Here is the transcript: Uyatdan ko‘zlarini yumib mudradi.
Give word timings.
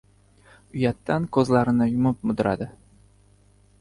Uyatdan 0.77 1.27
ko‘zlarini 1.37 1.89
yumib 1.91 2.27
mudradi. 2.31 2.69